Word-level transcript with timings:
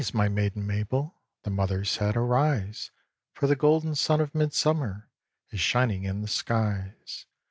my 0.15 0.27
maiden, 0.27 0.65
Mabel," 0.65 1.21
The 1.43 1.51
mother 1.51 1.85
said: 1.85 2.17
"arise! 2.17 2.89
For 3.33 3.45
the 3.45 3.55
golden 3.55 3.93
sun 3.93 4.19
of 4.19 4.33
Midsummer 4.33 5.11
Is 5.51 5.59
shining 5.59 6.05
in 6.05 6.23
the 6.23 6.27
skies. 6.27 7.27